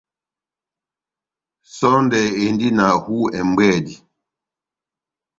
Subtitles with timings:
[1.77, 3.95] Sɔndɛ endi na hú ɛmbwedi.